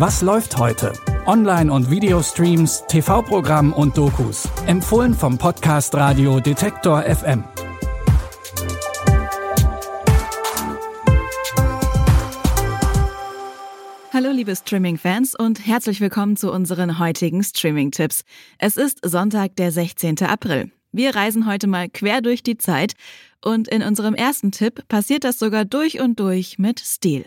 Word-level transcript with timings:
Was 0.00 0.22
läuft 0.22 0.56
heute? 0.56 0.94
Online- 1.26 1.70
und 1.70 1.90
Videostreams, 1.90 2.84
TV-Programm 2.88 3.74
und 3.74 3.98
Dokus. 3.98 4.48
Empfohlen 4.66 5.12
vom 5.12 5.36
Podcast 5.36 5.94
Radio 5.94 6.40
Detektor 6.40 7.02
FM. 7.02 7.44
Hallo 14.10 14.30
liebe 14.30 14.56
Streaming-Fans 14.56 15.34
und 15.34 15.66
herzlich 15.66 16.00
willkommen 16.00 16.38
zu 16.38 16.50
unseren 16.50 16.98
heutigen 16.98 17.44
Streaming-Tipps. 17.44 18.22
Es 18.56 18.78
ist 18.78 19.00
Sonntag, 19.06 19.56
der 19.56 19.70
16. 19.70 20.22
April. 20.22 20.72
Wir 20.92 21.14
reisen 21.14 21.46
heute 21.46 21.66
mal 21.66 21.90
quer 21.90 22.22
durch 22.22 22.42
die 22.42 22.56
Zeit 22.56 22.94
und 23.44 23.68
in 23.68 23.82
unserem 23.82 24.14
ersten 24.14 24.50
Tipp 24.50 24.88
passiert 24.88 25.24
das 25.24 25.38
sogar 25.38 25.66
durch 25.66 26.00
und 26.00 26.18
durch 26.18 26.58
mit 26.58 26.78
Stil. 26.78 27.26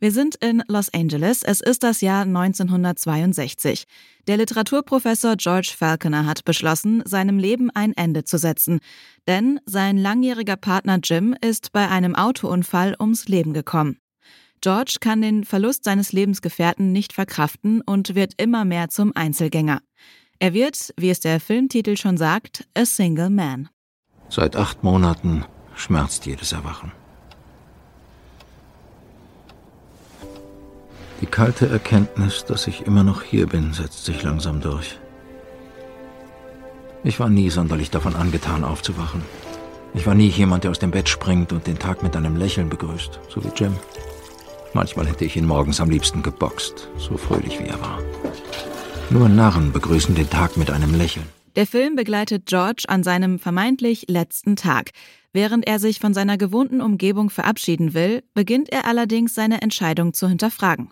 Wir 0.00 0.12
sind 0.12 0.36
in 0.36 0.62
Los 0.68 0.92
Angeles. 0.92 1.42
Es 1.42 1.60
ist 1.60 1.82
das 1.82 2.00
Jahr 2.00 2.22
1962. 2.22 3.84
Der 4.26 4.36
Literaturprofessor 4.36 5.36
George 5.36 5.72
Falconer 5.76 6.26
hat 6.26 6.44
beschlossen, 6.44 7.02
seinem 7.04 7.38
Leben 7.38 7.70
ein 7.70 7.92
Ende 7.96 8.24
zu 8.24 8.38
setzen. 8.38 8.80
Denn 9.26 9.60
sein 9.66 9.98
langjähriger 9.98 10.56
Partner 10.56 10.98
Jim 11.02 11.34
ist 11.40 11.72
bei 11.72 11.88
einem 11.88 12.14
Autounfall 12.14 12.94
ums 13.00 13.28
Leben 13.28 13.52
gekommen. 13.52 13.98
George 14.60 14.96
kann 15.00 15.22
den 15.22 15.44
Verlust 15.44 15.84
seines 15.84 16.12
Lebensgefährten 16.12 16.92
nicht 16.92 17.12
verkraften 17.12 17.80
und 17.80 18.14
wird 18.14 18.34
immer 18.38 18.64
mehr 18.64 18.88
zum 18.88 19.12
Einzelgänger. 19.14 19.80
Er 20.40 20.52
wird, 20.52 20.92
wie 20.96 21.10
es 21.10 21.20
der 21.20 21.40
Filmtitel 21.40 21.96
schon 21.96 22.16
sagt, 22.16 22.66
a 22.76 22.84
single 22.84 23.30
man. 23.30 23.68
Seit 24.28 24.56
acht 24.56 24.84
Monaten 24.84 25.44
schmerzt 25.74 26.26
jedes 26.26 26.52
Erwachen. 26.52 26.92
Kalte 31.38 31.68
Erkenntnis, 31.68 32.44
dass 32.44 32.66
ich 32.66 32.84
immer 32.84 33.04
noch 33.04 33.22
hier 33.22 33.46
bin, 33.46 33.72
setzt 33.72 34.04
sich 34.04 34.24
langsam 34.24 34.60
durch. 34.60 34.98
Ich 37.04 37.20
war 37.20 37.28
nie 37.28 37.48
sonderlich 37.48 37.92
davon 37.92 38.16
angetan, 38.16 38.64
aufzuwachen. 38.64 39.22
Ich 39.94 40.04
war 40.04 40.16
nie 40.16 40.26
jemand, 40.26 40.64
der 40.64 40.72
aus 40.72 40.80
dem 40.80 40.90
Bett 40.90 41.08
springt 41.08 41.52
und 41.52 41.68
den 41.68 41.78
Tag 41.78 42.02
mit 42.02 42.16
einem 42.16 42.34
Lächeln 42.34 42.68
begrüßt, 42.68 43.20
so 43.28 43.44
wie 43.44 43.52
Jim. 43.54 43.76
Manchmal 44.74 45.06
hätte 45.06 45.24
ich 45.24 45.36
ihn 45.36 45.46
morgens 45.46 45.80
am 45.80 45.90
liebsten 45.90 46.24
geboxt, 46.24 46.88
so 46.98 47.16
fröhlich 47.16 47.60
wie 47.60 47.68
er 47.68 47.80
war. 47.80 48.00
Nur 49.08 49.28
Narren 49.28 49.70
begrüßen 49.70 50.16
den 50.16 50.28
Tag 50.28 50.56
mit 50.56 50.72
einem 50.72 50.92
Lächeln. 50.92 51.26
Der 51.54 51.68
Film 51.68 51.94
begleitet 51.94 52.46
George 52.46 52.82
an 52.88 53.04
seinem 53.04 53.38
vermeintlich 53.38 54.06
letzten 54.08 54.56
Tag. 54.56 54.90
Während 55.32 55.68
er 55.68 55.78
sich 55.78 56.00
von 56.00 56.14
seiner 56.14 56.36
gewohnten 56.36 56.80
Umgebung 56.80 57.30
verabschieden 57.30 57.94
will, 57.94 58.24
beginnt 58.34 58.70
er 58.70 58.86
allerdings 58.86 59.36
seine 59.36 59.62
Entscheidung 59.62 60.14
zu 60.14 60.28
hinterfragen. 60.28 60.90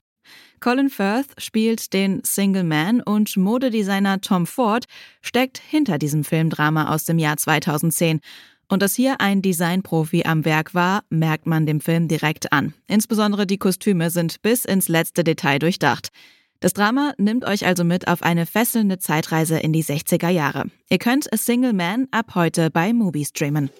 Colin 0.61 0.91
Firth 0.91 1.29
spielt 1.39 1.93
den 1.93 2.23
Single 2.25 2.65
Man 2.65 3.01
und 3.01 3.37
Modedesigner 3.37 4.21
Tom 4.21 4.47
Ford 4.47 4.85
steckt 5.23 5.59
hinter 5.59 5.99
diesem 5.99 6.25
Filmdrama 6.25 6.93
aus 6.95 7.05
dem 7.05 7.19
Jahr 7.19 7.37
2010 7.37 8.21
und 8.69 8.83
dass 8.83 8.95
hier 8.95 9.21
ein 9.21 9.43
Designprofi 9.43 10.25
am 10.25 10.45
Werk 10.45 10.75
war, 10.75 11.03
merkt 11.09 11.47
man 11.47 11.67
dem 11.67 11.81
Film 11.81 12.09
direkt 12.09 12.53
an. 12.53 12.75
Insbesondere 12.89 13.47
die 13.47 13.59
Kostüme 13.59 14.11
sind 14.11 14.43
bis 14.43 14.65
ins 14.65 14.89
letzte 14.89 15.23
Detail 15.23 15.59
durchdacht. 15.59 16.09
Das 16.61 16.73
Drama 16.73 17.13
nimmt 17.19 17.45
euch 17.45 17.67
also 17.67 17.85
mit 17.85 18.09
auf 18.09 18.23
eine 18.23 18.47
fesselnde 18.47 18.99
Zeitreise 18.99 19.59
in 19.59 19.73
die 19.73 19.85
60er 19.85 20.31
Jahre. 20.31 20.65
Ihr 20.89 20.99
könnt 20.99 21.33
A 21.33 21.37
Single 21.37 21.75
Man 21.75 22.09
ab 22.11 22.35
heute 22.35 22.71
bei 22.71 22.93
Mubi 22.93 23.25
streamen. 23.25 23.71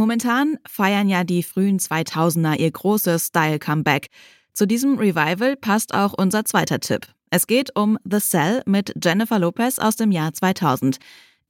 Momentan 0.00 0.56
feiern 0.66 1.10
ja 1.10 1.24
die 1.24 1.42
frühen 1.42 1.78
2000er 1.78 2.56
ihr 2.56 2.70
großes 2.70 3.26
Style-Comeback. 3.26 4.06
Zu 4.54 4.66
diesem 4.66 4.96
Revival 4.96 5.56
passt 5.56 5.92
auch 5.92 6.14
unser 6.14 6.46
zweiter 6.46 6.80
Tipp. 6.80 7.06
Es 7.28 7.46
geht 7.46 7.76
um 7.76 7.98
The 8.10 8.18
Cell 8.18 8.62
mit 8.64 8.94
Jennifer 9.04 9.38
Lopez 9.38 9.78
aus 9.78 9.96
dem 9.96 10.10
Jahr 10.10 10.32
2000. 10.32 10.96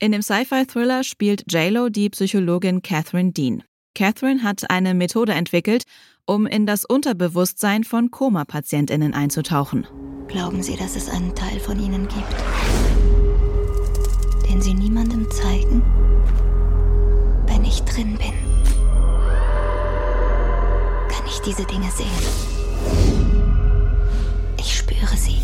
In 0.01 0.11
dem 0.11 0.23
Sci-Fi-Thriller 0.23 1.05
spielt 1.05 1.45
JLo 1.49 1.91
die 1.91 2.11
Psychologin 2.11 2.83
Catherine 2.83 3.31
Dean. 3.31 3.63
Catherine 3.95 4.43
hat 4.43 4.69
eine 4.69 4.95
Methode 4.95 5.33
entwickelt, 5.33 5.85
um 6.27 6.49
in 6.49 6.67
das 6.67 6.85
Unterbewusstsein 6.85 7.85
von 7.85 8.11
Koma-PatientInnen 8.11 9.15
einzutauchen. 9.15 9.87
Glauben 10.27 10.65
Sie, 10.65 10.75
dass 10.75 10.97
es 10.97 11.09
einen 11.09 11.37
Teil 11.37 11.61
von 11.61 11.79
Ihnen 11.79 12.09
gibt, 12.09 12.35
den 14.51 14.61
Sie 14.61 14.75
niemandem 14.75 15.31
zeigen? 15.31 16.10
Ich 17.71 17.83
drin 17.85 18.19
bin, 18.19 18.33
kann 21.09 21.25
ich 21.25 21.39
diese 21.47 21.65
Dinge 21.65 21.89
sehen. 21.93 22.09
Ich 24.59 24.77
spüre 24.77 25.17
sie. 25.17 25.37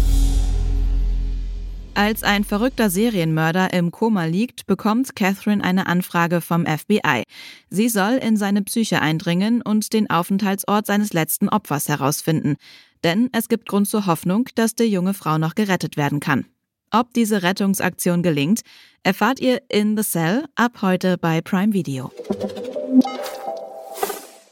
Als 1.95 2.25
ein 2.25 2.43
verrückter 2.43 2.91
Serienmörder 2.91 3.73
im 3.73 3.93
Koma 3.93 4.25
liegt, 4.25 4.67
bekommt 4.67 5.15
Catherine 5.15 5.63
eine 5.63 5.87
Anfrage 5.87 6.41
vom 6.41 6.67
FBI. 6.67 7.23
Sie 7.71 7.89
soll 7.89 8.15
in 8.15 8.37
seine 8.37 8.63
Psyche 8.63 9.01
eindringen 9.01 9.63
und 9.63 9.93
den 9.93 10.11
Aufenthaltsort 10.11 10.85
seines 10.85 11.13
letzten 11.13 11.49
Opfers 11.49 11.89
herausfinden. 11.89 12.57
Denn 13.05 13.31
es 13.31 13.49
gibt 13.49 13.69
Grund 13.69 13.87
zur 13.87 14.07
Hoffnung, 14.07 14.49
dass 14.57 14.75
die 14.75 14.87
junge 14.87 15.15
Frau 15.15 15.39
noch 15.39 15.55
gerettet 15.55 15.97
werden 15.97 16.19
kann. 16.19 16.45
Ob 16.91 17.13
diese 17.15 17.43
Rettungsaktion 17.43 18.23
gelingt, 18.23 18.61
erfahrt 19.03 19.41
ihr 19.41 19.63
in 19.69 19.97
The 19.97 20.03
Cell 20.03 20.45
ab 20.55 20.83
heute 20.83 21.19
bei 21.19 21.41
Prime 21.41 21.73
Video. 21.73 22.13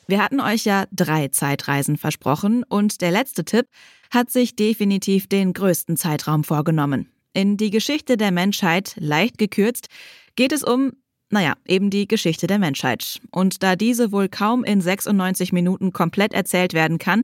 Wir 0.07 0.23
hatten 0.23 0.41
euch 0.41 0.65
ja 0.65 0.85
drei 0.93 1.29
Zeitreisen 1.29 1.97
versprochen 1.97 2.63
und 2.65 3.01
der 3.01 3.11
letzte 3.11 3.45
Tipp 3.45 3.67
hat 4.11 4.31
sich 4.31 4.55
definitiv 4.55 5.29
den 5.29 5.53
größten 5.53 5.97
Zeitraum 5.97 6.45
vorgenommen. 6.45 7.09
In 7.33 7.57
die 7.57 7.71
Geschichte 7.71 8.17
der 8.17 8.31
Menschheit, 8.31 8.95
leicht 8.97 9.39
gekürzt, 9.39 9.89
geht 10.37 10.53
es 10.53 10.63
um, 10.63 10.93
naja, 11.31 11.55
eben 11.67 11.91
die 11.91 12.07
Geschichte 12.07 12.47
der 12.47 12.59
Menschheit. 12.59 13.21
Und 13.31 13.63
da 13.63 13.77
diese 13.77 14.13
wohl 14.13 14.29
kaum 14.29 14.63
in 14.63 14.81
96 14.81 15.53
Minuten 15.53 15.93
komplett 15.93 16.33
erzählt 16.33 16.75
werden 16.75 16.99
kann, 16.99 17.23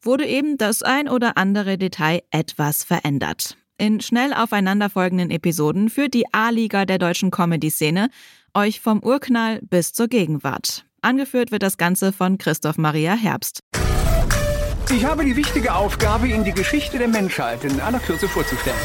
wurde 0.00 0.26
eben 0.26 0.56
das 0.56 0.82
ein 0.82 1.08
oder 1.08 1.36
andere 1.36 1.76
Detail 1.76 2.22
etwas 2.30 2.84
verändert. 2.84 3.56
In 3.80 4.02
schnell 4.02 4.34
aufeinanderfolgenden 4.34 5.30
Episoden 5.30 5.88
führt 5.88 6.12
die 6.12 6.26
A-Liga 6.34 6.84
der 6.84 6.98
deutschen 6.98 7.30
Comedy-Szene 7.30 8.10
euch 8.52 8.78
vom 8.78 9.02
Urknall 9.02 9.58
bis 9.62 9.94
zur 9.94 10.06
Gegenwart. 10.06 10.84
Angeführt 11.00 11.50
wird 11.50 11.62
das 11.62 11.78
Ganze 11.78 12.12
von 12.12 12.36
Christoph 12.36 12.76
Maria 12.76 13.14
Herbst. 13.14 13.60
Ich 14.94 15.02
habe 15.06 15.24
die 15.24 15.34
wichtige 15.34 15.74
Aufgabe, 15.74 16.28
Ihnen 16.28 16.44
die 16.44 16.52
Geschichte 16.52 16.98
der 16.98 17.08
Menschheit 17.08 17.64
in 17.64 17.80
aller 17.80 18.00
Kürze 18.00 18.28
vorzustellen. 18.28 18.76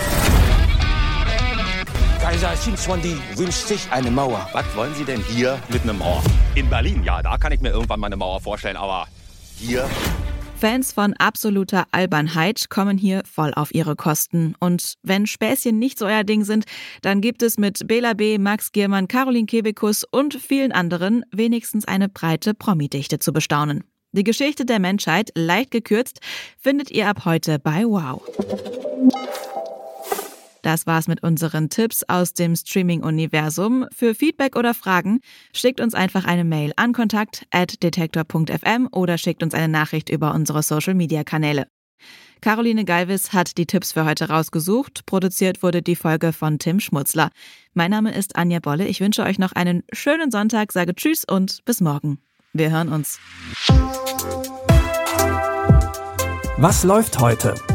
Kaiser 2.21 2.53
Xinzhuangdi 2.53 3.17
wünscht 3.35 3.67
sich 3.67 3.91
eine 3.91 4.09
Mauer. 4.09 4.47
Was 4.53 4.63
wollen 4.77 4.95
Sie 4.95 5.03
denn 5.03 5.21
hier 5.23 5.59
mit 5.67 5.83
einer 5.83 5.91
Mauer? 5.91 6.23
In 6.55 6.69
Berlin, 6.69 7.03
ja, 7.03 7.21
da 7.21 7.37
kann 7.37 7.51
ich 7.51 7.59
mir 7.59 7.71
irgendwann 7.71 7.99
mal 7.99 8.07
eine 8.07 8.15
Mauer 8.15 8.39
vorstellen, 8.39 8.77
aber 8.77 9.07
hier 9.57 9.89
Fans 10.57 10.93
von 10.93 11.13
absoluter 11.13 11.85
Albernheit 11.91 12.69
kommen 12.69 12.97
hier 12.97 13.23
voll 13.29 13.53
auf 13.53 13.75
ihre 13.75 13.95
Kosten. 13.95 14.55
Und 14.59 14.95
wenn 15.03 15.27
Späßchen 15.27 15.77
nicht 15.77 15.99
so 15.99 16.05
euer 16.05 16.23
Ding 16.23 16.45
sind, 16.45 16.65
dann 17.01 17.21
gibt 17.21 17.43
es 17.43 17.57
mit 17.57 17.87
Bela 17.87 18.13
B., 18.13 18.37
Max 18.37 18.71
Giermann, 18.71 19.07
Caroline 19.07 19.45
Kebekus 19.45 20.05
und 20.05 20.35
vielen 20.35 20.71
anderen 20.71 21.23
wenigstens 21.31 21.85
eine 21.85 22.07
breite 22.07 22.53
Promidichte 22.53 23.19
zu 23.19 23.33
bestaunen. 23.33 23.83
Die 24.13 24.23
Geschichte 24.23 24.65
der 24.65 24.79
Menschheit, 24.79 25.31
leicht 25.35 25.71
gekürzt, 25.71 26.21
findet 26.57 26.89
ihr 26.89 27.09
ab 27.09 27.25
heute 27.25 27.59
bei 27.59 27.83
Wow. 27.83 28.21
Das 30.65 30.87
war's 30.87 31.07
mit 31.07 31.21
unseren 31.21 31.69
Tipps 31.69 32.01
aus 32.07 32.33
dem 32.33 32.55
Streaming-Universum. 32.55 33.85
Für 33.95 34.15
Feedback 34.15 34.55
oder 34.55 34.73
Fragen 34.73 35.19
schickt 35.53 35.79
uns 35.79 35.93
einfach 35.93 36.25
eine 36.25 36.43
Mail 36.43 36.73
an 36.75 36.91
kontakt.detektor.fm 36.91 38.89
oder 38.91 39.19
schickt 39.19 39.43
uns 39.43 39.53
eine 39.53 39.67
Nachricht 39.67 40.09
über 40.09 40.33
unsere 40.33 40.63
Social-Media-Kanäle. 40.63 41.67
Caroline 42.41 42.83
Galvis 42.83 43.31
hat 43.31 43.59
die 43.59 43.67
Tipps 43.67 43.91
für 43.91 44.05
heute 44.05 44.29
rausgesucht. 44.29 45.05
Produziert 45.05 45.61
wurde 45.61 45.83
die 45.83 45.95
Folge 45.95 46.33
von 46.33 46.57
Tim 46.57 46.79
Schmutzler. 46.79 47.29
Mein 47.75 47.91
Name 47.91 48.11
ist 48.15 48.35
Anja 48.35 48.57
Bolle. 48.59 48.87
Ich 48.87 49.01
wünsche 49.01 49.21
euch 49.21 49.37
noch 49.37 49.51
einen 49.51 49.83
schönen 49.93 50.31
Sonntag, 50.31 50.71
sage 50.71 50.95
Tschüss 50.95 51.25
und 51.25 51.63
bis 51.65 51.79
morgen. 51.79 52.17
Wir 52.53 52.71
hören 52.71 52.89
uns. 52.89 53.19
Was 56.57 56.83
läuft 56.83 57.19
heute? 57.19 57.53